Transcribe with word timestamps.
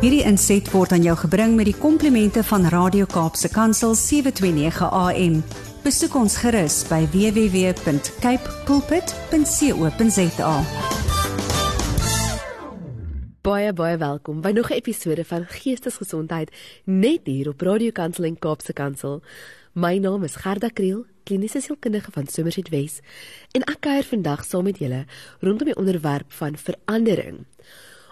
Hierdie 0.00 0.22
inset 0.24 0.64
word 0.72 0.94
aan 0.96 1.02
jou 1.04 1.12
gebring 1.26 1.58
met 1.58 1.66
die 1.68 1.76
komplimente 1.76 2.40
van 2.48 2.62
Radio 2.72 3.04
Kaapse 3.04 3.50
Kansel 3.52 3.92
729 3.92 4.86
AM. 4.96 5.34
Besoek 5.84 6.14
ons 6.16 6.38
gerus 6.40 6.78
by 6.88 7.02
www.cape 7.12 8.54
pulpit.co.za. 8.64 10.54
Baie 13.44 13.74
baie 13.76 14.00
welkom 14.00 14.40
by 14.40 14.54
nog 14.56 14.70
'n 14.70 14.80
episode 14.80 15.24
van 15.24 15.44
Geestesgesondheid 15.44 16.48
net 16.84 17.20
hier 17.28 17.48
op 17.52 17.60
Radio 17.60 17.90
Kansel 17.92 18.24
en 18.24 18.38
Kaapse 18.38 18.72
Kansel. 18.72 19.20
My 19.74 19.98
naam 19.98 20.24
is 20.24 20.36
Gerda 20.36 20.68
Kriel, 20.68 21.04
kliniese 21.24 21.60
sielkundige 21.60 22.10
van 22.10 22.26
Somerset 22.26 22.68
Wes, 22.68 23.00
en 23.52 23.60
ek 23.62 23.80
kuier 23.80 24.04
vandag 24.04 24.44
saam 24.44 24.64
met 24.64 24.78
julle 24.78 25.04
rondom 25.40 25.66
die 25.66 25.76
onderwerp 25.76 26.32
van 26.32 26.56
verandering. 26.56 27.44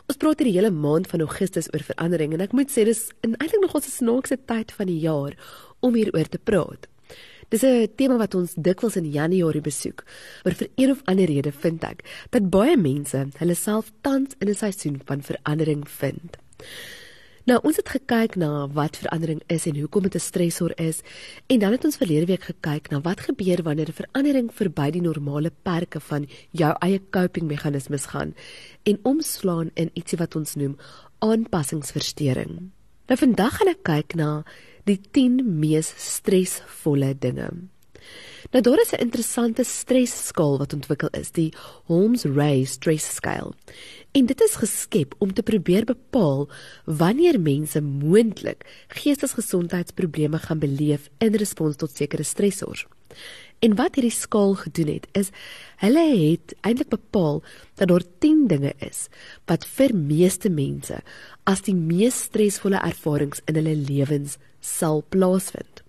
Ons 0.09 0.17
praat 0.17 0.41
hierdie 0.41 0.57
hele 0.57 0.71
maand 0.73 1.05
van 1.11 1.21
Augustus 1.21 1.67
oor 1.69 1.83
verandering 1.85 2.33
en 2.33 2.41
ek 2.41 2.55
moet 2.57 2.71
sê 2.73 2.87
dis 2.89 3.03
eintlik 3.27 3.61
nog 3.61 3.75
ons 3.77 3.89
snaakse 3.93 4.39
tyd 4.49 4.71
van 4.73 4.89
die 4.89 5.03
jaar 5.03 5.35
om 5.85 5.99
hieroor 5.99 6.31
te 6.33 6.41
praat. 6.41 6.87
Dis 7.53 7.65
'n 7.65 7.93
tema 7.97 8.17
wat 8.17 8.35
ons 8.35 8.55
dikwels 8.57 8.97
in 8.97 9.13
Januarie 9.13 9.61
besoek. 9.61 10.05
Maar 10.45 10.55
vir 10.55 10.69
een 10.77 10.91
of 10.91 11.03
ander 11.05 11.27
rede 11.27 11.53
vind 11.53 11.85
ek 11.85 12.05
dat 12.31 12.49
baie 12.51 12.77
mense 12.77 13.29
hulle 13.37 13.55
self 13.55 13.93
tans 14.01 14.35
in 14.41 14.49
'n 14.49 14.55
seisoen 14.55 15.01
van 15.05 15.21
verandering 15.21 15.85
vind. 15.89 16.37
Nou, 17.49 17.57
ons 17.65 17.79
het 17.81 17.89
gekyk 17.89 18.35
na 18.37 18.67
wat 18.77 18.99
verandering 19.01 19.39
is 19.49 19.65
en 19.71 19.77
hoekom 19.81 20.05
dit 20.05 20.15
'n 20.15 20.21
stresor 20.21 20.73
is 20.77 21.01
en 21.47 21.59
dan 21.59 21.73
het 21.73 21.85
ons 21.85 21.97
verlede 21.97 22.27
week 22.27 22.43
gekyk 22.43 22.91
na 22.91 23.01
wat 23.01 23.21
gebeur 23.21 23.63
wanneer 23.63 23.89
'n 23.89 24.01
verandering 24.03 24.51
verby 24.53 24.91
die 24.91 25.01
normale 25.01 25.53
perke 25.63 26.01
van 26.01 26.29
jou 26.51 26.77
eie 26.79 27.01
coping 27.11 27.47
meganismes 27.47 28.07
gaan 28.07 28.35
en 28.83 28.99
omslaan 29.03 29.71
in 29.75 29.91
ietsie 29.95 30.19
wat 30.19 30.37
ons 30.37 30.55
noem 30.55 30.77
aanpassingsversteuring. 31.19 32.71
Nou 33.07 33.19
vandag 33.19 33.57
gaan 33.57 33.69
ek 33.69 33.83
kyk 33.83 34.15
na 34.15 34.45
die 34.85 35.01
10 35.11 35.59
mees 35.59 35.95
stresvolle 35.97 37.19
dinge. 37.19 37.49
Nou 38.51 38.63
daar 38.63 38.81
is 38.81 38.93
'n 38.93 39.01
interessante 39.01 39.65
stresskaal 39.65 40.59
wat 40.59 40.73
ontwikkel 40.73 41.09
is, 41.11 41.31
die 41.31 41.53
Holmes-Rahe 41.85 42.65
stress 42.67 43.15
scale. 43.15 43.53
En 44.13 44.27
dit 44.27 44.41
is 44.41 44.55
geskep 44.55 45.15
om 45.19 45.33
te 45.33 45.43
probeer 45.43 45.85
bepaal 45.85 46.49
wanneer 46.85 47.41
mense 47.41 47.81
moontlik 47.81 48.85
geestesgesondheidsprobleme 48.89 50.39
gaan 50.39 50.59
beleef 50.59 51.11
in 51.19 51.35
respons 51.35 51.77
tot 51.77 51.97
sekere 51.97 52.23
stressors. 52.23 52.87
En 53.59 53.75
wat 53.75 53.95
hierdie 53.95 54.15
skaal 54.15 54.55
gedoen 54.55 54.93
het, 54.93 55.09
is 55.13 55.31
hulle 55.77 56.05
het 56.17 56.55
eintlik 56.61 56.89
bepaal 56.89 57.43
dat 57.75 57.89
daar 57.89 58.05
10 58.19 58.47
dinge 58.47 58.73
is 58.79 59.09
wat 59.45 59.67
vir 59.67 59.95
meeste 59.95 60.49
mense 60.49 61.01
as 61.45 61.65
die 61.67 61.75
mees 61.75 62.23
stresvolle 62.29 62.79
ervarings 62.79 63.43
in 63.45 63.55
hulle 63.55 63.75
lewens 63.75 64.39
sal 64.61 65.05
plaasvind. 65.09 65.83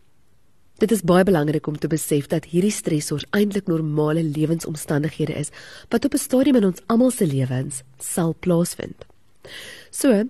Dit 0.79 0.93
is 0.95 1.01
baie 1.03 1.25
belangrik 1.27 1.67
om 1.67 1.75
te 1.75 1.89
besef 1.91 2.29
dat 2.31 2.45
hierdie 2.47 2.71
stresors 2.71 3.25
eintlik 3.35 3.67
normale 3.67 4.21
lewensomstandighede 4.23 5.33
is 5.35 5.49
wat 5.91 6.05
op 6.05 6.13
'n 6.13 6.17
stadium 6.17 6.55
in 6.55 6.65
ons 6.65 6.81
almal 6.85 7.11
se 7.11 7.27
lewens 7.27 7.81
sal 7.97 8.35
plaasvind. 8.39 9.05
So, 9.91 10.23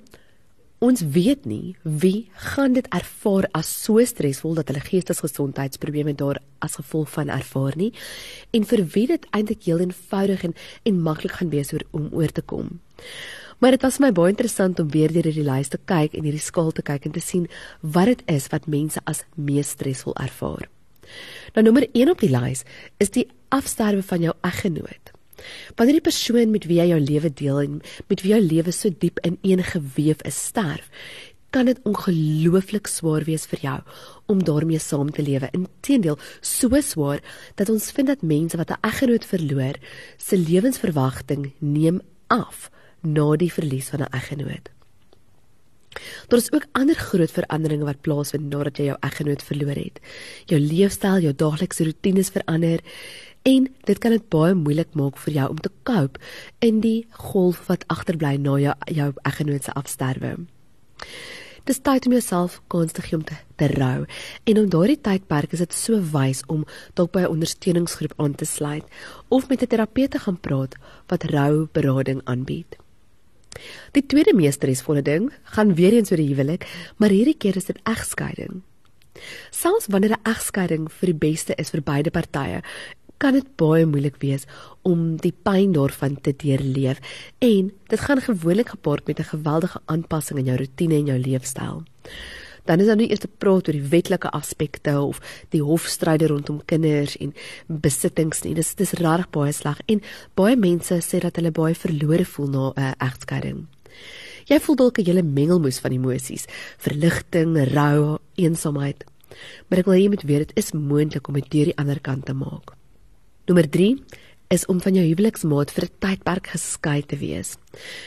ons 0.79 1.01
weet 1.01 1.45
nie 1.45 1.75
wie 1.83 2.29
gaan 2.33 2.73
dit 2.73 2.87
ervaar 2.87 3.47
as 3.51 3.83
so 3.83 4.05
stresvol 4.05 4.53
dat 4.53 4.67
hulle 4.67 4.79
geestesgesondheidsprobleme 4.79 6.15
daar 6.15 6.41
as 6.59 6.75
gevolg 6.75 7.09
van 7.09 7.29
ervaar 7.29 7.73
nie 7.75 7.93
en 8.51 8.65
vir 8.65 8.85
wie 8.85 9.07
dit 9.07 9.25
eintlik 9.29 9.63
heel 9.63 9.79
eenvoudig 9.79 10.43
en, 10.43 10.55
en 10.83 11.01
maklik 11.01 11.31
gaan 11.31 11.49
wees 11.49 11.73
om 11.91 12.09
oor 12.11 12.31
te 12.31 12.41
kom. 12.41 12.79
Maar 13.59 13.75
dit 13.75 13.81
was 13.83 13.99
my 13.99 14.11
baie 14.15 14.31
interessant 14.31 14.79
om 14.79 14.91
weer 14.91 15.11
deur 15.11 15.27
hierdie 15.27 15.43
lys 15.43 15.71
te 15.71 15.79
kyk 15.91 16.15
en 16.15 16.23
hierdie 16.23 16.43
skaal 16.43 16.71
te 16.71 16.83
kyk 16.85 17.09
en 17.09 17.15
te 17.15 17.23
sien 17.23 17.47
wat 17.81 18.11
dit 18.13 18.21
is 18.31 18.47
wat 18.53 18.67
mense 18.71 19.01
as 19.03 19.25
mees 19.35 19.73
stresvol 19.75 20.15
ervaar. 20.15 20.69
Nou 21.55 21.65
nommer 21.65 21.87
1 21.91 22.11
op 22.13 22.23
die 22.23 22.31
lys 22.31 22.63
is 23.03 23.11
die 23.11 23.27
afsterwe 23.51 24.03
van 24.05 24.23
jou 24.23 24.35
eggenoot. 24.47 25.11
Wanneer 25.75 25.99
die 25.99 26.07
persoon 26.07 26.51
met 26.51 26.67
wie 26.69 26.79
jy 26.79 26.89
jou 26.91 26.99
lewe 27.03 27.31
deel 27.31 27.59
en 27.63 27.81
met 28.11 28.23
wie 28.23 28.33
jou 28.35 28.39
lewe 28.43 28.71
so 28.75 28.91
diep 28.91 29.19
ineengeweef 29.27 30.23
is 30.27 30.39
sterf, 30.49 30.87
kan 31.49 31.65
dit 31.65 31.79
ongelooflik 31.89 32.87
swaar 32.87 33.25
wees 33.25 33.47
vir 33.49 33.63
jou 33.63 33.77
om 34.29 34.43
daarmee 34.45 34.79
saam 34.79 35.09
te 35.11 35.23
lewe. 35.25 35.49
Inteendeel, 35.57 36.19
so 36.45 36.69
swaar 36.85 37.23
dat 37.57 37.71
ons 37.73 37.91
vind 37.91 38.07
dat 38.07 38.21
mense 38.21 38.57
wat 38.57 38.71
'n 38.71 38.83
eggenoot 38.85 39.25
verloor, 39.25 39.75
se 40.17 40.37
lewensverwagting 40.37 41.51
neem 41.59 42.01
af 42.27 42.69
na 43.01 43.35
die 43.35 43.53
verlies 43.53 43.89
van 43.89 44.01
'n 44.01 44.13
eggenoot. 44.13 44.69
Daar 46.27 46.39
is 46.39 46.51
ook 46.51 46.65
ander 46.71 46.95
groot 46.95 47.31
veranderinge 47.31 47.85
wat 47.85 48.01
plaasvind 48.01 48.49
nadat 48.49 48.77
jy 48.77 48.85
jou 48.91 48.97
eggenoot 48.99 49.43
verloor 49.43 49.79
het. 49.79 49.99
Jou 50.45 50.59
leefstyl, 50.61 51.19
jou 51.19 51.33
daaglikse 51.33 51.83
roetines 51.83 52.29
verander 52.29 52.79
en 53.47 53.67
dit 53.87 53.97
kan 53.97 54.11
dit 54.11 54.29
baie 54.29 54.53
moeilik 54.53 54.93
maak 54.99 55.17
vir 55.17 55.33
jou 55.33 55.49
om 55.49 55.59
te 55.63 55.71
cope 55.83 56.19
in 56.59 56.81
die 56.83 57.07
golf 57.31 57.65
wat 57.67 57.85
agterbly 57.87 58.35
na 58.37 58.57
jou 58.59 58.73
jou 58.85 59.11
eggenoot 59.23 59.63
se 59.63 59.73
afsterwe. 59.73 60.35
Dis 61.69 61.81
tyd 61.85 62.07
om 62.07 62.15
jouself 62.15 62.59
kans 62.67 62.95
te 62.97 63.03
gee 63.05 63.17
om 63.17 63.23
te, 63.23 63.35
te 63.61 63.67
rou. 63.75 64.05
En 64.49 64.57
om 64.57 64.69
daardie 64.73 64.97
tydperk 65.05 65.53
is 65.53 65.61
dit 65.61 65.75
so 65.77 65.99
wys 66.13 66.41
om 66.47 66.65
dalk 66.97 67.11
by 67.13 67.21
'n 67.21 67.33
ondersteuningsgroep 67.35 68.13
aan 68.17 68.35
te 68.35 68.45
sluit 68.45 68.85
of 69.29 69.49
met 69.49 69.61
'n 69.61 69.67
terapeut 69.67 70.11
te 70.11 70.19
gaan 70.19 70.39
praat 70.39 70.75
wat 71.07 71.23
rouberading 71.23 72.21
aanbied. 72.25 72.77
Die 73.91 74.05
tweede 74.05 74.33
mees 74.33 74.55
stresvolle 74.55 75.01
ding 75.01 75.31
gaan 75.55 75.75
weer 75.75 75.93
eens 75.93 76.11
oor 76.11 76.21
die 76.21 76.31
huwelik, 76.33 76.67
maar 76.97 77.09
hierdie 77.09 77.37
keer 77.37 77.57
is 77.57 77.65
dit 77.65 77.79
egskeiding. 77.83 78.61
Selfs 79.51 79.87
wanneer 79.87 80.15
'n 80.17 80.29
egskeiding 80.31 80.91
vir 80.91 81.07
die 81.11 81.19
beste 81.27 81.53
is 81.57 81.69
vir 81.69 81.81
beide 81.81 82.11
partye, 82.11 82.61
kan 83.17 83.35
dit 83.35 83.47
baie 83.59 83.85
moeilik 83.85 84.17
wees 84.23 84.47
om 84.87 85.17
die 85.17 85.33
pyn 85.33 85.73
daarvan 85.75 86.15
te 86.23 86.31
deurleef 86.31 87.01
en 87.39 87.71
dit 87.91 87.99
gaan 87.99 88.21
gewoonlik 88.21 88.69
gepaard 88.69 89.07
met 89.07 89.19
'n 89.19 89.31
geweldige 89.35 89.79
aanpassing 89.85 90.39
in 90.39 90.45
jou 90.45 90.57
rotine 90.57 90.95
en 90.95 91.05
jou 91.05 91.19
leefstyl 91.19 91.83
dan 92.69 92.79
is 92.79 92.85
daar 92.89 92.99
nie 92.99 93.09
eers 93.09 93.23
te 93.23 93.31
praat 93.41 93.67
oor 93.67 93.73
die 93.73 93.89
wetlike 93.89 94.29
aspekte 94.37 94.93
of 95.01 95.17
die 95.55 95.61
hofstryde 95.65 96.27
rondom 96.29 96.59
kinders 96.69 97.15
en 97.17 97.33
besittings 97.65 98.43
nie. 98.45 98.53
Dis 98.53 98.75
dis 98.77 98.93
regtig 98.99 99.31
baie 99.33 99.53
sleg 99.55 99.81
en 99.89 100.03
baie 100.37 100.57
mense 100.59 100.99
sê 101.01 101.21
dat 101.23 101.39
hulle 101.41 101.51
baie 101.55 101.73
verlore 101.73 102.25
voel 102.25 102.49
na 102.53 102.65
'n 102.69 102.73
uh, 102.77 102.93
egskeiding. 103.09 103.65
Jy 104.49 104.59
voel 104.59 104.75
dalk 104.75 104.99
'n 104.99 105.05
hele 105.05 105.23
mengelmoes 105.23 105.79
van 105.79 105.91
emosies, 105.91 106.45
verligting, 106.77 107.57
rou, 107.73 108.17
eensaamheid. 108.35 109.03
Maar 109.67 109.79
ek 109.79 109.85
wil 109.85 109.95
hê 109.97 110.01
jy 110.03 110.09
moet 110.09 110.27
weet 110.29 110.47
dit 110.47 110.57
is 110.57 110.71
moontlik 110.71 111.27
om 111.27 111.33
dit 111.33 111.51
deur 111.51 111.65
die 111.65 111.77
ander 111.77 111.99
kant 111.99 112.25
te 112.25 112.33
maak. 112.33 112.75
Nommer 113.47 113.69
3 113.69 113.97
is 114.49 114.65
om 114.65 114.79
van 114.81 114.95
jou 114.97 115.03
huweliksmaat 115.05 115.71
vir 115.71 115.83
'n 115.85 115.95
tydperk 116.01 116.47
geskei 116.47 117.05
te 117.05 117.17
wees. 117.17 117.57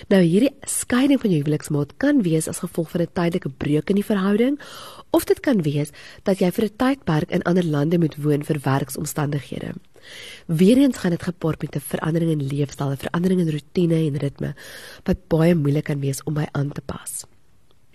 Nou 0.09 0.23
hierdie 0.23 0.55
skeiding 0.67 1.21
van 1.21 1.31
jou 1.31 1.41
huweliksmaat 1.43 1.97
kan 1.97 2.23
wees 2.23 2.49
as 2.49 2.59
gevolg 2.59 2.91
van 2.91 3.01
'n 3.01 3.13
tydelike 3.15 3.49
breuk 3.49 3.89
in 3.91 3.95
die 3.95 4.11
verhouding 4.11 4.59
of 5.11 5.25
dit 5.25 5.41
kan 5.41 5.63
wees 5.63 5.91
dat 6.25 6.41
jy 6.41 6.51
vir 6.51 6.65
'n 6.65 6.77
tydperk 6.77 7.31
in 7.31 7.43
ander 7.43 7.65
lande 7.65 7.99
moet 7.99 8.17
woon 8.17 8.45
vir 8.45 8.59
werksomstandighede. 8.59 9.75
Weereens 10.47 10.99
gaan 10.99 11.11
dit 11.11 11.23
gepaard 11.23 11.63
met 11.63 11.77
'n 11.77 11.81
verandering 11.81 12.31
in 12.31 12.47
leefstyl, 12.47 12.91
'n 12.91 12.97
verandering 12.97 13.41
in 13.41 13.51
rotine 13.51 13.95
en 13.95 14.17
ritme 14.17 14.55
wat 15.05 15.29
baie 15.29 15.55
moeilik 15.55 15.85
kan 15.85 16.01
wees 16.01 16.23
om 16.25 16.35
by 16.35 16.47
aan 16.53 16.73
te 16.73 16.81
pas. 16.81 17.25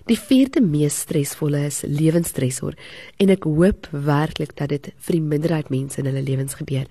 Die 0.07 0.15
vierde 0.15 0.61
mees 0.63 1.01
stresvolle 1.03 1.65
is 1.67 1.81
lewensstresor 1.83 2.77
en 3.19 3.31
ek 3.33 3.43
hoop 3.43 3.89
werklik 3.91 4.53
dat 4.55 4.71
dit 4.71 4.85
vir 5.03 5.17
die 5.17 5.25
minderheid 5.33 5.67
mense 5.73 5.99
in 5.99 6.07
hulle 6.07 6.21
lewens 6.23 6.55
gebeur. 6.55 6.85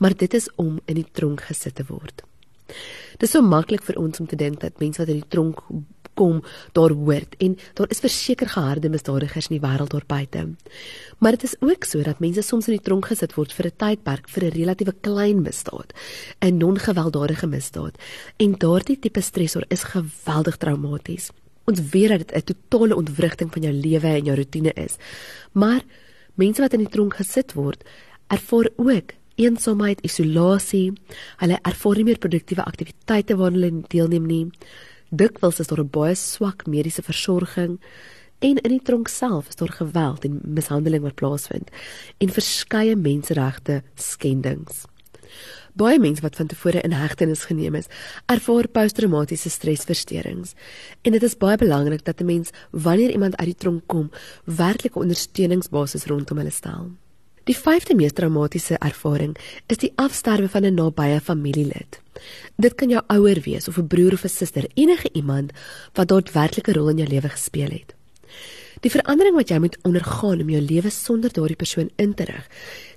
Maar 0.00 0.16
dit 0.16 0.32
is 0.38 0.48
om 0.56 0.78
in 0.88 0.96
die 0.96 1.10
tronk 1.12 1.44
gesit 1.44 1.76
te 1.76 1.84
word. 1.90 2.24
Dit 3.18 3.26
is 3.28 3.34
so 3.36 3.44
maklik 3.44 3.84
vir 3.84 4.00
ons 4.00 4.22
om 4.22 4.30
te 4.30 4.40
dink 4.40 4.62
dat 4.64 4.80
mense 4.80 5.02
wat 5.02 5.12
in 5.12 5.20
die 5.20 5.28
tronk 5.28 5.60
kom 6.16 6.40
daar 6.72 6.96
hoort 6.96 7.36
en 7.44 7.58
daar 7.76 7.92
is 7.92 8.00
verseker 8.00 8.48
geharde 8.54 8.88
misdadigers 8.88 9.50
in 9.50 9.58
die 9.58 9.64
wêreld 9.66 9.92
daar 9.92 10.08
buite. 10.08 10.48
Maar 11.20 11.36
dit 11.36 11.46
is 11.50 11.56
ook 11.60 11.84
so 11.84 12.00
dat 12.00 12.24
mense 12.24 12.48
soms 12.48 12.72
in 12.72 12.78
die 12.78 12.86
tronk 12.88 13.12
gesit 13.12 13.36
word 13.36 13.52
vir 13.52 13.66
'n 13.66 13.76
tydperk 13.76 14.28
vir 14.28 14.44
'n 14.44 14.56
relatiewe 14.56 14.94
klein 15.02 15.42
misdaad, 15.42 15.92
'n 16.40 16.56
non-gewelddadige 16.56 17.46
misdaad. 17.46 17.98
En 18.38 18.56
daardie 18.56 18.98
tipe 18.98 19.20
stresor 19.20 19.64
is 19.68 19.84
geweldig 19.84 20.56
traumaties. 20.56 21.30
Ons 21.64 21.80
weet 21.90 22.08
dat 22.08 22.18
dit 22.18 22.34
'n 22.36 22.54
totale 22.68 22.96
ontwrigting 22.96 23.52
van 23.52 23.62
jou 23.62 23.74
lewe 23.74 24.06
en 24.06 24.24
jou 24.24 24.36
rotine 24.36 24.72
is. 24.72 24.96
Maar 25.52 25.82
mense 26.34 26.60
wat 26.60 26.72
in 26.72 26.78
die 26.78 26.88
tronk 26.88 27.14
gesit 27.14 27.52
word, 27.52 27.84
ervaar 28.28 28.68
ook 28.76 29.12
eensaamheid, 29.34 30.02
isolasie. 30.02 30.92
Hulle 31.36 31.58
ervaar 31.62 31.96
nie 31.96 32.04
meer 32.04 32.18
produktiewe 32.18 32.64
aktiwiteite 32.64 33.36
waaraan 33.36 33.60
hulle 33.60 33.82
deelneem 33.88 34.26
nie. 34.26 34.50
Dikwels 35.10 35.60
is 35.60 35.66
daar 35.66 35.80
'n 35.80 35.90
baie 35.90 36.14
swak 36.14 36.66
mediese 36.66 37.02
versorging 37.02 37.78
en 38.38 38.56
in 38.56 38.70
die 38.70 38.82
tronk 38.82 39.08
self 39.08 39.48
is 39.48 39.56
daar 39.56 39.72
geweld 39.72 40.24
en 40.24 40.40
mishandeling 40.42 41.02
wat 41.02 41.14
plaasvind 41.14 41.70
en 42.18 42.28
verskeie 42.28 42.96
menseregte 42.96 43.82
skendings. 43.94 44.84
Baie 45.74 45.98
mense 45.98 46.22
wat 46.22 46.36
van 46.36 46.46
tevore 46.46 46.80
in 46.80 46.92
hegtenis 46.92 47.44
geneem 47.44 47.74
is, 47.74 47.86
ervaar 48.26 48.68
posttraumatiese 48.68 49.50
stresversteurings. 49.50 50.54
En 51.02 51.12
dit 51.12 51.22
is 51.22 51.36
baie 51.36 51.56
belangrik 51.56 52.04
dat 52.04 52.20
'n 52.20 52.24
mens 52.24 52.50
wanneer 52.70 53.10
iemand 53.10 53.36
uit 53.36 53.46
die 53.46 53.56
tronk 53.58 53.82
kom, 53.86 54.10
werklike 54.44 54.98
ondersteuningsbasis 54.98 56.04
rondom 56.04 56.38
hulle 56.38 56.50
stel. 56.50 56.90
Die 57.44 57.56
vyfde 57.56 57.94
mees 57.94 58.12
traumatiese 58.12 58.78
ervaring 58.80 59.36
is 59.66 59.76
die 59.82 59.92
afsterwe 60.00 60.48
van 60.48 60.64
'n 60.64 60.74
nabye 60.74 61.20
familielid. 61.20 62.00
Dit 62.56 62.74
kan 62.74 62.88
jou 62.88 63.02
ouer 63.06 63.40
wees 63.44 63.68
of 63.68 63.78
'n 63.78 63.86
broer 63.86 64.12
of 64.12 64.24
'n 64.24 64.28
suster, 64.28 64.64
enige 64.74 65.08
iemand 65.12 65.52
wat 65.92 66.12
'n 66.12 66.32
werklike 66.32 66.72
rol 66.72 66.88
in 66.88 66.96
jou 66.96 67.08
lewe 67.08 67.28
gespeel 67.28 67.70
het. 67.70 67.94
Die 68.84 68.92
verandering 68.92 69.32
wat 69.38 69.48
jy 69.48 69.56
moet 69.64 69.78
ondergaan 69.88 70.42
om 70.44 70.50
jou 70.52 70.60
lewe 70.60 70.90
sonder 70.92 71.32
daardie 71.32 71.56
persoon 71.56 71.88
in 71.96 72.12
te 72.14 72.26
rig, 72.28 72.48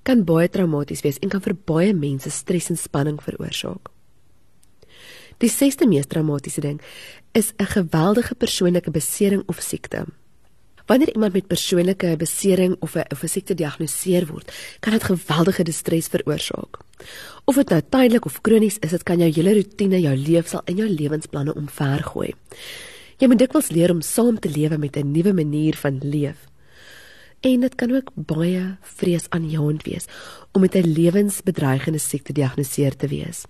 kan 0.04 0.26
baie 0.28 0.50
traumaties 0.52 1.04
wees 1.06 1.20
en 1.24 1.32
kan 1.32 1.44
vir 1.46 1.56
baie 1.70 1.94
mense 1.96 2.32
stres 2.36 2.68
en 2.74 2.80
spanning 2.80 3.22
veroorsaak. 3.24 3.88
Die 5.40 5.52
sesde 5.54 5.88
mees 5.88 6.10
traumatiese 6.10 6.62
ding 6.62 6.82
is 7.32 7.54
'n 7.60 7.72
geweldige 7.72 8.36
persoonlike 8.36 8.92
besering 8.92 9.44
of 9.48 9.62
siekte. 9.62 10.06
Wanneer 10.88 11.14
iemand 11.14 11.34
met 11.34 11.48
persoonlike 11.48 12.18
besering 12.18 12.76
of 12.80 12.96
'n 12.96 13.06
of 13.12 13.24
'n 13.24 13.28
siekte 13.28 13.54
gediagnoseer 13.54 14.26
word, 14.28 14.52
kan 14.80 14.94
dit 14.94 15.04
geweldige 15.04 15.72
stres 15.72 16.08
veroorsaak. 16.08 16.80
Of 17.46 17.56
dit 17.56 17.70
nou 17.70 17.82
tydelik 17.90 18.26
of 18.26 18.42
kronies 18.42 18.80
is, 18.80 18.90
dit 18.90 19.04
kan 19.04 19.20
jou 19.20 19.32
hele 19.32 19.54
rotine, 19.54 20.02
jou 20.02 20.16
leefstyl 20.16 20.62
en 20.66 20.76
jou 20.76 20.90
lewensplanne 20.90 21.54
omvergooi. 21.56 22.34
Jy 23.18 23.32
moet 23.32 23.40
dikwels 23.42 23.72
leer 23.74 23.90
om 23.90 24.04
saam 24.06 24.36
te 24.38 24.50
lewe 24.50 24.78
met 24.78 24.98
'n 24.98 25.12
nuwe 25.12 25.34
manier 25.34 25.76
van 25.76 25.98
leef. 26.04 26.38
En 27.42 27.60
dit 27.60 27.76
kan 27.76 27.96
ook 27.96 28.12
baie 28.14 28.78
vreesaanjaend 28.82 29.84
wees 29.84 30.06
om 30.52 30.62
met 30.62 30.76
'n 30.76 30.94
lewensbedreigende 30.94 32.00
siekte 32.00 32.34
gediagnoseer 32.34 32.96
te 32.96 33.08
wees. 33.08 33.46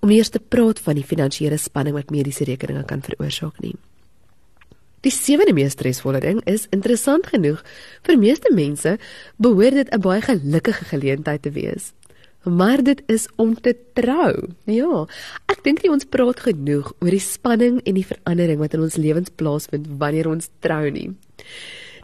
Om 0.00 0.10
eers 0.10 0.28
te 0.28 0.40
praat 0.40 0.80
van 0.80 0.94
die 0.94 1.04
finansiële 1.04 1.56
spanning 1.56 1.96
wat 1.96 2.10
mediese 2.10 2.44
rekeninge 2.44 2.84
kan 2.84 3.02
veroorsaak 3.02 3.60
nie. 3.60 3.74
Die 5.00 5.12
sewende 5.12 5.52
mees 5.52 5.72
stresvolle 5.72 6.20
ding 6.20 6.40
is 6.44 6.66
interessant 6.70 7.26
genoeg 7.26 7.64
vir 8.02 8.18
meeste 8.18 8.54
mense 8.54 8.98
behoort 9.36 9.74
dit 9.74 9.94
'n 9.94 10.00
baie 10.00 10.20
gelukkige 10.20 10.84
geleentheid 10.84 11.42
te 11.42 11.50
wees. 11.50 11.92
Maar 12.46 12.82
dit 12.82 13.02
is 13.10 13.26
om 13.36 13.56
te 13.60 13.74
trou. 13.98 14.48
Ja, 14.70 15.06
ek 15.50 15.64
dink 15.66 15.82
nie 15.82 15.90
ons 15.90 16.06
praat 16.06 16.44
genoeg 16.44 16.92
oor 17.02 17.10
die 17.10 17.22
spanning 17.22 17.80
en 17.82 17.98
die 17.98 18.06
verandering 18.06 18.60
wat 18.62 18.76
in 18.78 18.84
ons 18.86 18.98
lewens 19.02 19.32
plaasvind 19.34 19.88
wanneer 19.98 20.30
ons 20.30 20.46
trou 20.62 20.84
nie. 20.94 21.10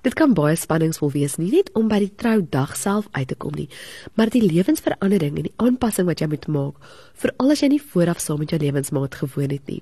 Dit 0.03 0.17
kan 0.19 0.35
baie 0.35 0.57
spanningsvol 0.59 1.13
wees 1.15 1.37
nie 1.39 1.53
net 1.53 1.71
om 1.79 1.87
by 1.87 2.01
die 2.03 2.11
troudag 2.19 2.75
self 2.75 3.07
uit 3.15 3.29
te 3.31 3.39
kom 3.39 3.55
nie, 3.55 3.69
maar 4.19 4.33
die 4.35 4.43
lewensverandering 4.43 5.39
en 5.39 5.47
die 5.47 5.55
aanpassing 5.63 6.09
wat 6.11 6.25
jy 6.25 6.33
moet 6.33 6.49
maak, 6.51 6.91
veral 7.23 7.55
as 7.55 7.63
jy 7.63 7.71
nie 7.77 7.85
vooraf 7.93 8.19
saam 8.19 8.43
met 8.43 8.51
jou 8.51 8.59
lewensmaat 8.59 9.21
gewoon 9.23 9.55
het 9.55 9.71
nie. 9.71 9.79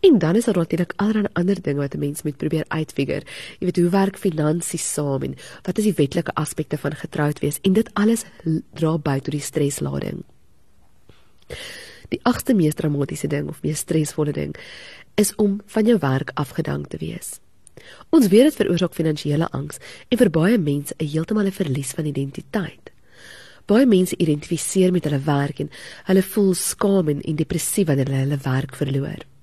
En 0.00 0.18
dan 0.18 0.36
is 0.36 0.44
daar 0.44 0.56
natuurlik 0.56 0.92
allerlei 0.96 1.26
ander 1.32 1.62
dinge 1.62 1.80
wat 1.80 1.94
'n 1.94 1.98
mens 1.98 2.22
moet 2.22 2.36
probeer 2.36 2.64
uitfigure. 2.68 3.26
Jy 3.58 3.64
weet 3.66 3.76
hoe 3.76 3.88
werk 3.88 4.18
finansies 4.18 4.92
saam 4.92 5.22
en 5.22 5.34
wat 5.62 5.78
is 5.78 5.84
die 5.84 5.94
wetlike 5.96 6.34
aspekte 6.34 6.78
van 6.78 6.94
getroud 6.94 7.38
wees 7.38 7.58
en 7.62 7.72
dit 7.72 7.90
alles 7.94 8.24
dra 8.74 8.98
by 8.98 9.18
tot 9.18 9.32
die 9.32 9.40
streslading. 9.40 10.24
Die 12.08 12.20
agste 12.22 12.54
mees 12.54 12.74
dramatiese 12.74 13.26
ding 13.26 13.48
of 13.48 13.62
mees 13.62 13.78
stresvolle 13.78 14.32
ding 14.32 14.56
is 15.14 15.34
om 15.34 15.60
van 15.66 15.86
jou 15.86 15.98
werk 15.98 16.30
afgedank 16.34 16.86
te 16.86 16.96
wees. 16.96 17.40
Ons 18.10 18.28
weet 18.28 18.42
dit 18.42 18.54
veroorsaak 18.54 18.94
finansiële 18.94 19.48
angs 19.50 19.78
en 20.08 20.18
vir 20.18 20.30
baie 20.30 20.58
mense 20.58 20.94
'n 20.98 21.06
heeltemal 21.06 21.46
'n 21.46 21.58
verlies 21.60 21.92
van 21.92 22.04
identiteit. 22.04 22.92
Baie 23.66 23.86
mense 23.86 24.16
identifiseer 24.16 24.92
met 24.92 25.04
hulle 25.04 25.20
werk 25.20 25.58
en 25.60 25.70
hulle 26.04 26.22
voel 26.22 26.54
skaam 26.54 27.08
en, 27.08 27.20
en 27.22 27.36
depressief 27.36 27.86
wanneer 27.86 28.06
hulle 28.06 28.20
hulle 28.20 28.38
werk 28.42 28.76
verloor. 28.76 29.37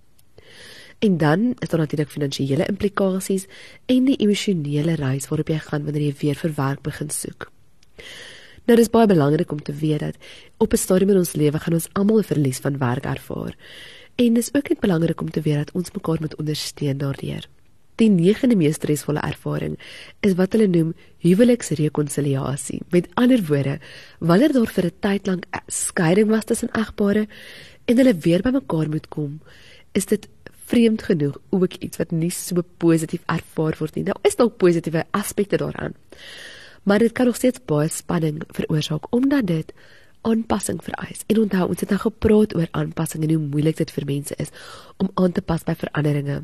En 0.99 1.17
dan 1.17 1.55
is 1.59 1.69
daar 1.69 1.79
natuurlik 1.79 2.09
finansiële 2.09 2.65
implikasies 2.65 3.45
en 3.85 4.05
die 4.05 4.17
emosionele 4.17 4.95
reis 4.95 5.27
waarop 5.27 5.47
jy 5.47 5.59
gaan 5.59 5.83
wanneer 5.83 6.07
jy 6.07 6.15
weer 6.21 6.35
vir 6.35 6.53
werk 6.55 6.81
begin 6.81 7.09
soek. 7.09 7.51
Nou 8.65 8.77
dis 8.79 8.89
baie 8.89 9.07
belangrik 9.07 9.51
om 9.51 9.61
te 9.61 9.73
weet 9.73 9.99
dat 9.99 10.15
op 10.57 10.73
'n 10.73 10.77
stadium 10.77 11.09
in 11.09 11.17
ons 11.17 11.33
lewe 11.33 11.59
gaan 11.59 11.73
ons 11.73 11.89
almal 11.93 12.19
'n 12.19 12.23
verlies 12.23 12.59
van 12.59 12.77
werk 12.77 13.05
ervaar. 13.05 13.55
En 14.15 14.33
dis 14.33 14.53
ook 14.53 14.69
net 14.69 14.79
belangrik 14.79 15.21
om 15.21 15.29
te 15.29 15.41
weet 15.41 15.57
dat 15.57 15.71
ons 15.71 15.91
mekaar 15.91 16.17
moet 16.19 16.35
ondersteun 16.35 16.97
daardeur. 16.97 17.47
Die 17.95 18.09
negende 18.09 18.55
mees 18.55 18.75
stresvolle 18.75 19.19
ervaring 19.19 19.79
is 20.19 20.33
wat 20.33 20.51
hulle 20.51 20.67
noem 20.67 20.93
huweliksrekonsiliasie. 21.17 22.81
Met 22.89 23.07
ander 23.13 23.45
woorde, 23.47 23.79
wanneer 24.19 24.51
daar 24.51 24.67
vir 24.67 24.85
'n 24.85 24.99
tyd 24.99 25.27
lank 25.27 25.45
skeiding 25.67 26.27
was 26.29 26.45
tussen 26.45 26.69
egpare 26.71 27.27
en 27.85 27.97
hulle 27.97 28.15
weer 28.15 28.41
bymekaar 28.41 28.89
moet 28.89 29.07
kom, 29.07 29.41
is 29.91 30.05
dit 30.05 30.27
vreemd 30.65 31.03
genoeg 31.03 31.37
ook 31.49 31.73
iets 31.73 31.97
wat 31.97 32.11
nie 32.11 32.31
so 32.33 32.63
positief 32.77 33.23
ervaar 33.25 33.75
word 33.79 33.95
nie. 33.95 34.05
Nou 34.07 34.17
is 34.27 34.37
dalk 34.39 34.57
positiewe 34.57 35.05
aspekte 35.11 35.57
daaraan. 35.61 35.93
Maar 36.83 36.99
dit 36.99 37.11
kan 37.11 37.25
nog 37.25 37.35
steeds 37.35 37.61
baie 37.65 37.89
spanning 37.89 38.43
veroorsaak 38.47 39.13
omdat 39.13 39.47
dit 39.47 39.73
aanpassing 40.21 40.83
vereis. 40.83 41.23
En 41.27 41.39
onthou, 41.39 41.67
ons 41.69 41.79
het 41.79 41.89
nou 41.89 42.01
gepraat 42.01 42.55
oor 42.55 42.67
aanpassing 42.71 43.23
en 43.23 43.33
hoe 43.35 43.47
moeilik 43.47 43.77
dit 43.77 43.91
vir 43.91 44.05
mense 44.05 44.35
is 44.41 44.53
om 44.97 45.09
aan 45.13 45.31
te 45.31 45.41
pas 45.41 45.63
by 45.63 45.75
veranderinge. 45.77 46.41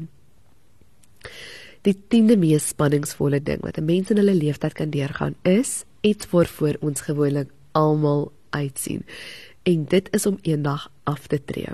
Die 1.81 1.95
tiende 2.13 2.37
mees 2.37 2.67
spanningsvolle 2.73 3.41
ding 3.41 3.61
wat 3.65 3.77
'n 3.77 3.85
mens 3.85 4.09
in 4.09 4.17
hulle 4.17 4.35
lewenstyd 4.35 4.73
kan 4.73 4.89
deurgaan 4.89 5.35
is 5.41 5.83
iets 6.01 6.29
waarvoor 6.29 6.77
ons 6.79 7.01
gewoonlik 7.01 7.49
almal 7.71 8.31
uitsien. 8.49 9.05
En 9.63 9.85
dit 9.85 10.07
is 10.13 10.25
om 10.25 10.37
eendag 10.41 10.91
af 11.03 11.27
te 11.27 11.43
tree. 11.45 11.73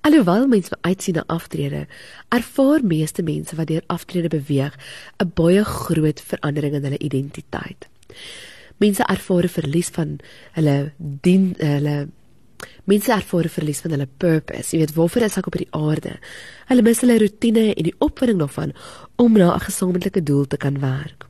Alhoewel 0.00 0.46
mense 0.46 0.76
uitsien 0.80 1.14
na 1.14 1.24
aftrede, 1.26 1.86
ervaar 2.28 2.84
meeste 2.84 3.22
mense 3.22 3.56
wat 3.56 3.66
deur 3.66 3.84
aftrede 3.86 4.28
beweeg 4.28 4.74
'n 5.18 5.30
baie 5.34 5.64
groot 5.64 6.20
verandering 6.20 6.74
in 6.74 6.82
hulle 6.82 6.98
identiteit. 6.98 7.88
Mense 8.76 9.02
ervaar 9.02 9.44
'n 9.44 9.48
verlies 9.58 9.88
van 9.88 10.18
hulle 10.52 10.92
dien 10.98 11.54
hulle 11.58 12.08
mense 12.84 13.12
ervaar 13.12 13.44
'n 13.44 13.56
verlies 13.58 13.80
van 13.80 13.90
hulle 13.90 14.08
purpose. 14.16 14.70
Jy 14.70 14.78
weet, 14.78 14.94
waarvoor 14.94 15.22
is 15.22 15.36
ek 15.36 15.46
op 15.46 15.54
hierdie 15.54 15.74
aarde? 15.74 16.18
Hulle 16.66 16.82
mis 16.82 17.00
hulle 17.00 17.18
rotine 17.18 17.74
en 17.74 17.84
die 17.84 17.98
opwinding 17.98 18.38
daarvan 18.38 18.72
om 19.16 19.32
na 19.32 19.54
'n 19.54 19.60
gesamentlike 19.60 20.22
doel 20.22 20.46
te 20.46 20.56
kan 20.56 20.80
werk. 20.80 21.26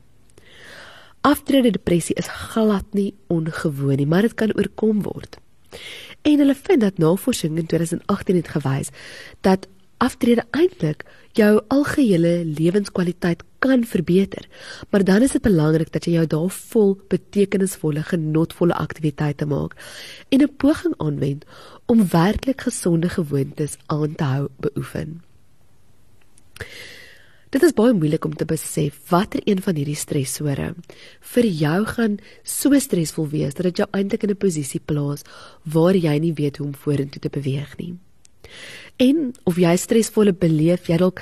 Aftrede 1.21 1.71
depressie 1.71 2.15
is 2.15 2.27
glad 2.27 2.85
nie 2.91 3.13
ongewoon 3.27 3.95
nie, 3.95 4.05
maar 4.05 4.21
dit 4.21 4.33
kan 4.33 4.51
oorkom 4.57 5.01
word. 5.01 5.37
En 6.23 6.37
hulle 6.39 6.55
vind 6.55 6.81
dat 6.81 6.97
navorsing 6.97 7.57
in 7.57 7.65
2018 7.65 8.35
het 8.35 8.47
gewys 8.47 8.89
dat 9.41 9.67
aftrede 9.97 10.43
eintlik 10.51 11.03
jou 11.31 11.61
algehele 11.67 12.45
lewenskwaliteit 12.45 13.43
kan 13.59 13.85
verbeter. 13.85 14.47
Maar 14.89 15.03
dan 15.03 15.21
is 15.21 15.31
dit 15.31 15.41
belangrik 15.41 15.91
dat 15.91 16.05
jy 16.05 16.17
jou 16.17 16.27
daar 16.27 16.49
vol 16.49 16.97
betekenisvolle, 17.07 18.03
genotvolle 18.03 18.75
aktiwiteite 18.75 19.45
maak 19.45 19.75
en 20.29 20.41
'n 20.41 20.55
poging 20.57 20.95
aanwend 20.97 21.45
om 21.85 22.07
werklik 22.07 22.61
gesonde 22.61 23.09
gewoontes 23.09 23.77
aan 23.85 24.15
te 24.15 24.23
hou 24.23 24.47
beoefen. 24.57 25.21
Dit 27.53 27.61
is 27.61 27.75
baie 27.77 27.93
moeilik 27.93 28.23
om 28.25 28.31
te 28.33 28.47
besef 28.49 28.95
watter 29.11 29.43
een 29.45 29.59
van 29.61 29.77
hierdie 29.77 29.97
stresore 29.99 30.71
vir 31.33 31.45
jou 31.45 31.81
gaan 31.85 32.15
so 32.49 32.79
stresvol 32.81 33.27
wees 33.29 33.53
dat 33.53 33.67
dit 33.67 33.81
jou 33.83 33.85
eintlik 33.93 34.23
in 34.25 34.31
'n 34.33 34.41
posisie 34.41 34.79
plaas 34.81 35.21
waar 35.63 35.93
jy 35.93 36.17
nie 36.17 36.33
weet 36.33 36.57
hoe 36.57 36.67
om 36.67 36.73
vorentoe 36.73 37.21
te 37.21 37.29
beweeg 37.29 37.77
nie. 37.77 37.93
En 38.97 39.33
of 39.45 39.57
jy 39.57 39.75
stresvolle 39.77 40.33
beleef, 40.33 40.87
jy 40.87 40.97
dalk 40.97 41.21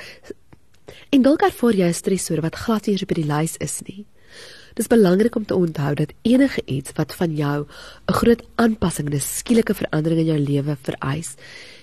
en 1.10 1.22
dalk 1.22 1.42
ervaar 1.42 1.74
jy 1.74 1.88
'n 1.88 2.00
stresore 2.00 2.40
wat 2.40 2.56
glad 2.56 2.86
nie 2.86 3.02
op 3.02 3.14
die 3.14 3.26
lys 3.26 3.56
is 3.60 3.82
nie. 3.84 4.06
Dit 4.74 4.78
is 4.78 4.88
belangrik 4.88 5.36
om 5.36 5.44
te 5.44 5.54
onthou 5.54 5.94
dat 5.94 6.14
enige 6.22 6.62
iets 6.64 6.92
wat 6.96 7.12
van 7.12 7.36
jou 7.36 7.66
'n 8.08 8.12
groot 8.12 8.42
aanpassing, 8.56 9.12
'n 9.12 9.20
skielike 9.20 9.74
verandering 9.74 10.20
in 10.20 10.26
jou 10.26 10.38
lewe 10.38 10.76
vereis, 10.82 11.36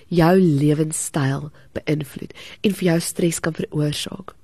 jou 0.08 0.40
lewenstyl 0.40 1.52
beïnvloed 1.72 2.32
en 2.62 2.74
vir 2.74 2.84
jou 2.84 3.00
stres 3.00 3.40
kan 3.40 3.54
veroorsaak. 3.54 4.39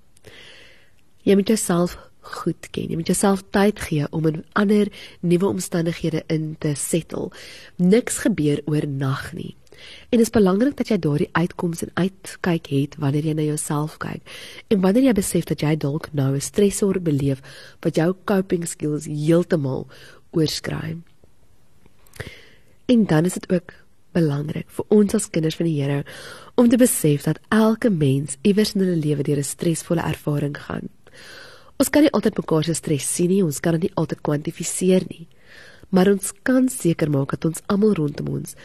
Jy 1.26 1.34
moet 1.34 1.48
jouself 1.50 1.96
goed 2.36 2.70
ken. 2.70 2.90
Jy 2.90 2.98
moet 2.98 3.10
jouself 3.10 3.42
tyd 3.54 3.80
gee 3.88 4.06
om 4.14 4.26
in 4.30 4.42
ander 4.58 4.90
nuwe 5.26 5.46
omstandighede 5.50 6.22
in 6.32 6.54
te 6.62 6.74
settle. 6.78 7.30
Niks 7.82 8.20
gebeur 8.24 8.62
oornag 8.70 9.32
nie. 9.34 9.54
En 10.08 10.18
dit 10.18 10.24
is 10.24 10.32
belangrik 10.32 10.76
dat 10.78 10.88
jy 10.88 10.98
daardie 11.02 11.28
uitkomste 11.36 11.88
en 11.88 12.06
uitkyk 12.06 12.70
het 12.72 12.96
wanneer 13.02 13.26
jy 13.28 13.34
na 13.36 13.44
jouself 13.44 13.98
kyk. 14.02 14.22
En 14.72 14.80
wanneer 14.80 15.10
jy 15.10 15.16
besef 15.18 15.48
dat 15.50 15.60
jy 15.60 15.74
dalk 15.76 16.08
nou 16.12 16.34
'n 16.34 16.40
stresor 16.40 17.00
beleef 17.00 17.42
wat 17.82 17.96
jou 17.96 18.14
coping 18.24 18.66
skills 18.66 19.04
heeltemal 19.04 19.86
oorskry. 20.30 20.96
En 22.86 23.06
dan 23.06 23.24
is 23.24 23.34
dit 23.34 23.52
ook 23.52 23.74
belangrik 24.12 24.66
vir 24.68 24.84
ons 24.88 25.14
as 25.14 25.30
kinders 25.30 25.56
van 25.56 25.66
die 25.66 25.82
Here 25.82 26.04
om 26.54 26.68
te 26.68 26.76
besef 26.76 27.22
dat 27.22 27.40
elke 27.48 27.90
mens 27.90 28.36
iewers 28.42 28.74
in 28.74 28.80
hulle 28.80 28.96
lewe 28.96 29.22
deur 29.22 29.38
'n 29.38 29.44
stresvolle 29.44 30.00
ervaring 30.00 30.56
gaan. 30.56 30.88
Ons 31.76 31.90
kan 31.90 32.02
nie 32.02 32.12
altyd 32.12 32.36
mekaar 32.36 32.64
se 32.64 32.74
stres 32.74 33.14
sien 33.14 33.28
nie, 33.28 33.44
ons 33.44 33.60
kan 33.60 33.72
dit 33.72 33.82
nie 33.82 33.96
altyd 33.96 34.20
kwantifiseer 34.20 35.04
nie. 35.08 35.28
maar 35.88 36.08
ons 36.10 36.32
kan 36.42 36.68
seker 36.68 37.10
maak 37.10 37.30
dat 37.36 37.44
ons 37.44 37.62
almal 37.70 37.94
rondom 37.94 38.32
ons 38.40 38.56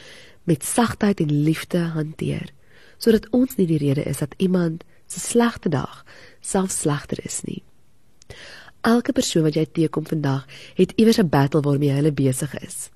met 0.50 0.64
sagtheid 0.66 1.22
en 1.22 1.34
liefde 1.46 1.84
hanteer, 1.96 2.50
sodat 2.98 3.28
ons 3.36 3.58
nie 3.60 3.68
die 3.70 3.82
rede 3.82 4.06
is 4.10 4.22
dat 4.24 4.34
iemand 4.38 4.84
se 5.08 5.20
slegte 5.20 5.70
dag 5.70 6.02
self 6.42 6.72
slegter 6.74 7.22
is 7.26 7.42
nie. 7.46 7.62
Elke 8.82 9.14
persoon 9.14 9.46
wat 9.46 9.58
jy 9.60 9.68
teekom 9.70 10.08
vandag, 10.10 10.48
het 10.76 10.94
iewers 10.98 11.20
'n 11.20 11.30
battle 11.30 11.62
waarmee 11.62 11.94
hulle 11.94 12.12
besig 12.12 12.56
is. 12.66 12.90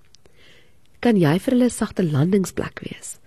Kan 0.99 1.15
jy 1.17 1.37
vir 1.39 1.53
hulle 1.53 1.65
'n 1.65 1.69
sagte 1.69 2.03
landingsplek 2.03 2.79
wees? 2.81 3.19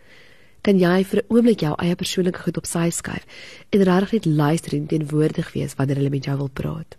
Kan 0.62 0.78
jy 0.78 1.04
vir 1.04 1.22
'n 1.22 1.34
oomblik 1.34 1.60
jou 1.60 1.74
eie 1.78 1.94
persoonlike 1.94 2.42
goed 2.42 2.56
op 2.56 2.66
sy 2.66 2.90
skuif 2.90 3.24
en 3.70 3.82
regtig 3.82 4.12
net 4.12 4.26
luister 4.26 4.74
en 4.74 4.86
teenwoordig 4.86 5.52
wees 5.52 5.74
wanneer 5.74 5.96
hulle 5.96 6.10
met 6.10 6.24
jou 6.24 6.36
wil 6.36 6.48
praat? 6.48 6.96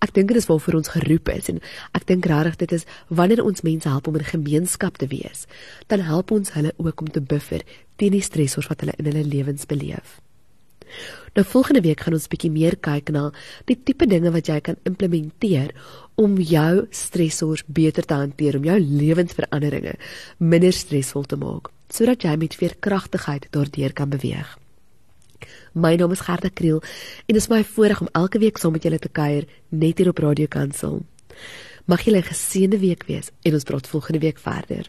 Ek 0.00 0.14
dink 0.14 0.28
dit 0.28 0.36
is 0.36 0.46
waarvoor 0.46 0.74
ons 0.74 0.88
geroep 0.88 1.28
is 1.28 1.48
en 1.48 1.60
ek 1.92 2.06
dink 2.06 2.26
regtig 2.26 2.56
dit 2.56 2.72
is 2.72 2.86
wanneer 3.08 3.44
ons 3.44 3.62
mense 3.62 3.88
help 3.88 4.06
om 4.08 4.16
in 4.16 4.22
'n 4.22 4.36
gemeenskap 4.36 4.96
te 4.96 5.06
wees, 5.06 5.46
dan 5.88 6.00
help 6.00 6.30
ons 6.30 6.52
hulle 6.52 6.72
ook 6.76 7.00
om 7.00 7.10
te 7.10 7.20
buffer 7.20 7.62
teen 7.96 8.12
die 8.12 8.22
stressors 8.22 8.68
wat 8.68 8.80
hulle 8.80 8.94
in 8.98 9.04
hulle 9.04 9.24
lewens 9.24 9.66
beleef. 9.66 10.20
Nou 11.34 11.44
volgende 11.46 11.80
week 11.80 12.00
gaan 12.00 12.14
ons 12.14 12.28
bietjie 12.28 12.50
meer 12.50 12.76
kyk 12.76 13.10
na 13.10 13.30
die 13.66 13.76
tipe 13.76 14.06
dinge 14.06 14.30
wat 14.30 14.48
jy 14.50 14.60
kan 14.60 14.76
implementeer 14.88 15.74
om 16.14 16.38
jou 16.38 16.86
stressors 16.90 17.62
beter 17.66 18.04
te 18.04 18.14
hanteer, 18.14 18.56
om 18.56 18.64
jou 18.64 18.78
lewensveranderinge 18.78 19.94
minder 20.38 20.72
stresvol 20.72 21.24
te 21.24 21.36
maak, 21.36 21.70
sodat 21.92 22.22
jy 22.22 22.36
met 22.36 22.54
veerkragtigheid 22.54 23.46
daardeur 23.50 23.92
kan 23.92 24.08
beweeg. 24.08 24.58
My 25.72 25.94
naam 25.96 26.12
is 26.12 26.24
Gerda 26.26 26.50
Kriel 26.54 26.82
en 27.26 27.34
dit 27.34 27.42
is 27.42 27.48
my 27.48 27.62
voorreg 27.64 28.00
om 28.00 28.08
elke 28.12 28.38
week 28.38 28.58
saam 28.58 28.72
met 28.72 28.82
julle 28.82 28.98
te 28.98 29.08
kuier 29.08 29.46
net 29.68 29.98
hier 29.98 30.08
op 30.08 30.18
Radio 30.18 30.46
Kansel. 30.50 31.02
Mag 31.86 32.02
julle 32.02 32.18
'n 32.18 32.32
geseënde 32.32 32.78
week 32.78 33.04
wees 33.06 33.30
en 33.42 33.54
ons 33.54 33.64
praat 33.64 33.86
volgende 33.86 34.18
week 34.20 34.38
verder. 34.38 34.86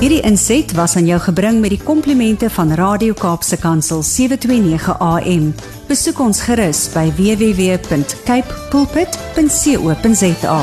Hierdie 0.00 0.22
inset 0.24 0.72
was 0.72 0.96
aan 0.96 1.04
jou 1.04 1.18
gebring 1.20 1.58
met 1.60 1.70
die 1.74 1.82
komplimente 1.84 2.48
van 2.50 2.72
Radio 2.72 3.12
Kaapse 3.12 3.58
Kansel 3.60 4.02
729 4.02 4.96
AM. 4.98 5.54
Besoek 5.88 6.22
ons 6.24 6.40
gerus 6.40 6.88
by 6.94 7.12
www.cape 7.20 8.48
pulpit.co.za. 8.70 10.60